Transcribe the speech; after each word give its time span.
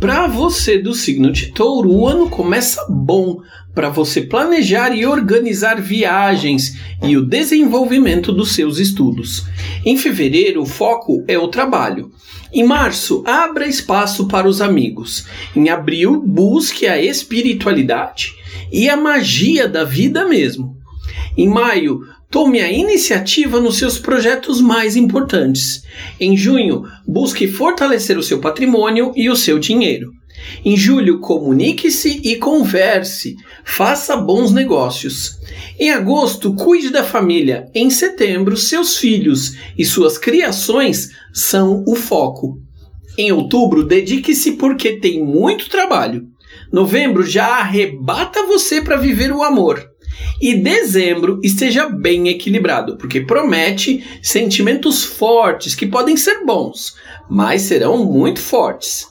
Para 0.00 0.28
você 0.28 0.78
do 0.78 0.94
signo 0.94 1.32
de 1.32 1.46
Touro, 1.46 1.90
o 1.90 2.06
ano 2.06 2.30
começa 2.30 2.86
bom 2.88 3.42
para 3.74 3.88
você 3.88 4.22
planejar 4.22 4.94
e 4.94 5.04
organizar 5.04 5.80
viagens 5.80 6.78
e 7.02 7.16
o 7.16 7.26
desenvolvimento 7.26 8.30
dos 8.30 8.54
seus 8.54 8.78
estudos. 8.78 9.46
Em 9.84 9.96
fevereiro, 9.96 10.62
o 10.62 10.66
foco 10.66 11.24
é 11.26 11.36
o 11.36 11.48
trabalho. 11.48 12.12
Em 12.52 12.62
março, 12.62 13.24
abra 13.26 13.66
espaço 13.66 14.28
para 14.28 14.46
os 14.46 14.60
amigos. 14.60 15.26
Em 15.56 15.68
abril, 15.68 16.22
busque 16.24 16.86
a 16.86 17.02
espiritualidade 17.02 18.36
e 18.70 18.88
a 18.88 18.96
magia 18.96 19.66
da 19.66 19.82
vida 19.82 20.28
mesmo. 20.28 20.77
Em 21.36 21.48
maio, 21.48 22.00
Tome 22.30 22.60
a 22.60 22.70
iniciativa 22.70 23.58
nos 23.58 23.78
seus 23.78 23.98
projetos 23.98 24.60
mais 24.60 24.96
importantes. 24.96 25.82
Em 26.20 26.36
junho, 26.36 26.82
busque 27.06 27.48
fortalecer 27.48 28.18
o 28.18 28.22
seu 28.22 28.38
patrimônio 28.38 29.14
e 29.16 29.30
o 29.30 29.36
seu 29.36 29.58
dinheiro. 29.58 30.12
Em 30.62 30.76
julho, 30.76 31.20
comunique-se 31.20 32.20
e 32.22 32.36
converse. 32.36 33.34
Faça 33.64 34.14
bons 34.14 34.52
negócios. 34.52 35.38
Em 35.80 35.90
agosto, 35.90 36.54
cuide 36.54 36.90
da 36.90 37.02
família. 37.02 37.64
Em 37.74 37.88
setembro, 37.88 38.58
seus 38.58 38.98
filhos 38.98 39.56
e 39.78 39.82
suas 39.82 40.18
criações 40.18 41.08
são 41.32 41.82
o 41.88 41.94
foco. 41.94 42.58
Em 43.16 43.32
outubro, 43.32 43.82
dedique-se 43.82 44.52
porque 44.52 45.00
tem 45.00 45.24
muito 45.24 45.70
trabalho. 45.70 46.26
Novembro 46.70 47.24
já 47.24 47.46
arrebata 47.56 48.46
você 48.46 48.82
para 48.82 48.98
viver 48.98 49.32
o 49.32 49.42
amor 49.42 49.82
e 50.40 50.54
dezembro 50.54 51.40
esteja 51.42 51.88
bem 51.88 52.28
equilibrado, 52.28 52.96
porque 52.96 53.20
promete 53.20 54.04
sentimentos 54.22 55.04
fortes 55.04 55.74
que 55.74 55.86
podem 55.86 56.16
ser 56.16 56.44
bons, 56.44 56.94
mas 57.28 57.62
serão 57.62 58.04
muito 58.04 58.40
fortes. 58.40 59.06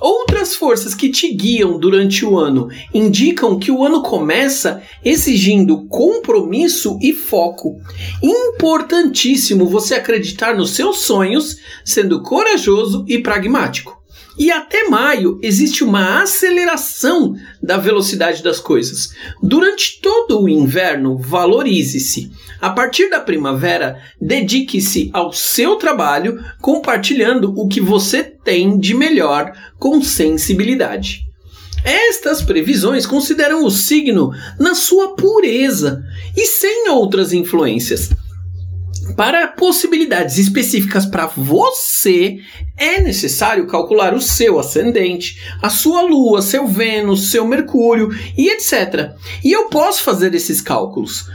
Outras 0.00 0.56
forças 0.56 0.94
que 0.94 1.10
te 1.10 1.32
guiam 1.32 1.78
durante 1.78 2.24
o 2.24 2.38
ano 2.38 2.68
indicam 2.92 3.58
que 3.58 3.70
o 3.70 3.84
ano 3.84 4.02
começa 4.02 4.82
exigindo 5.04 5.86
compromisso 5.86 6.98
e 7.02 7.12
foco. 7.12 7.78
Importantíssimo 8.22 9.66
você 9.66 9.94
acreditar 9.94 10.56
nos 10.56 10.70
seus 10.70 11.00
sonhos, 11.00 11.58
sendo 11.84 12.22
corajoso 12.22 13.04
e 13.06 13.18
pragmático. 13.18 13.99
E 14.40 14.50
até 14.50 14.88
maio 14.88 15.38
existe 15.42 15.84
uma 15.84 16.22
aceleração 16.22 17.34
da 17.62 17.76
velocidade 17.76 18.42
das 18.42 18.58
coisas. 18.58 19.10
Durante 19.42 20.00
todo 20.00 20.40
o 20.40 20.48
inverno, 20.48 21.18
valorize-se. 21.18 22.32
A 22.58 22.70
partir 22.70 23.10
da 23.10 23.20
primavera, 23.20 24.00
dedique-se 24.18 25.10
ao 25.12 25.30
seu 25.30 25.76
trabalho, 25.76 26.42
compartilhando 26.58 27.52
o 27.54 27.68
que 27.68 27.82
você 27.82 28.24
tem 28.24 28.78
de 28.78 28.94
melhor 28.94 29.52
com 29.78 30.02
sensibilidade. 30.02 31.26
Estas 31.84 32.40
previsões 32.40 33.04
consideram 33.04 33.62
o 33.62 33.70
signo 33.70 34.32
na 34.58 34.74
sua 34.74 35.14
pureza 35.16 36.02
e 36.34 36.46
sem 36.46 36.88
outras 36.88 37.34
influências. 37.34 38.08
Para 39.16 39.48
possibilidades 39.48 40.38
específicas 40.38 41.06
para 41.06 41.26
você, 41.26 42.38
é 42.76 43.00
necessário 43.00 43.66
calcular 43.66 44.14
o 44.14 44.20
seu 44.20 44.58
ascendente, 44.58 45.40
a 45.62 45.68
sua 45.68 46.02
lua, 46.02 46.42
seu 46.42 46.66
Vênus, 46.66 47.30
seu 47.30 47.46
Mercúrio 47.46 48.08
e 48.36 48.48
etc. 48.48 49.12
E 49.44 49.52
eu 49.52 49.68
posso 49.68 50.02
fazer 50.04 50.34
esses 50.34 50.60
cálculos. 50.60 51.26